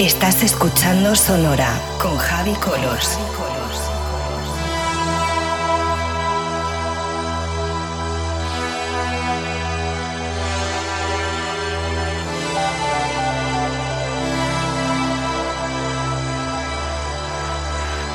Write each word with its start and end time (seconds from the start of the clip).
Estás 0.00 0.42
escuchando 0.42 1.14
Sonora 1.14 1.78
con 2.00 2.16
Javi 2.16 2.54
Colos. 2.54 3.18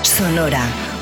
Sonora 0.02 0.85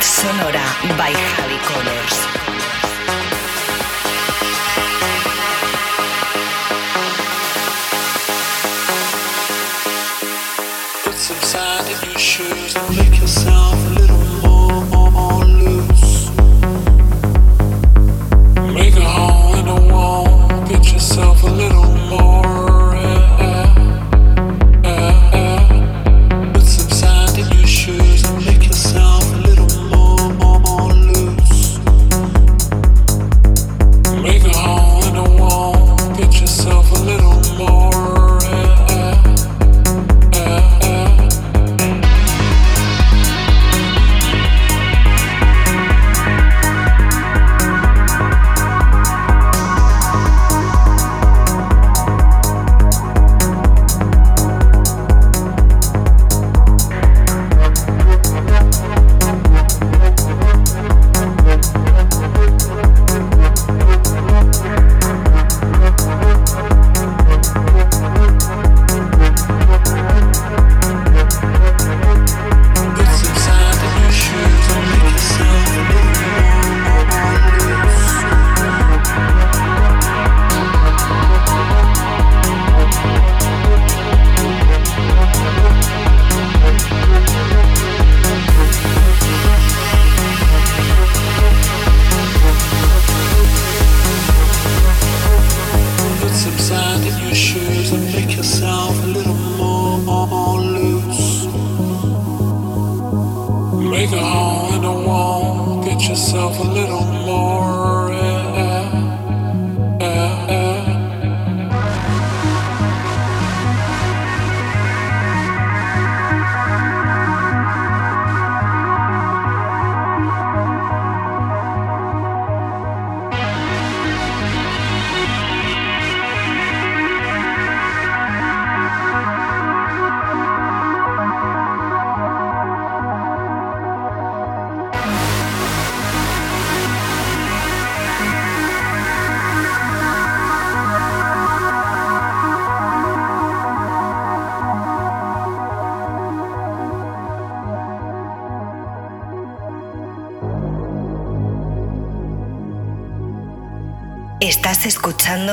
Estás 0.00 0.36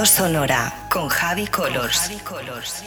Sonora 0.02 0.74
con 0.90 1.08
Javi 1.08 1.48
Colors. 1.48 2.10
Javi 2.10 2.20
Colors. 2.24 2.84